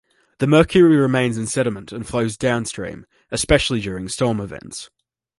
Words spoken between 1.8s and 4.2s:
and flows downstream, especially during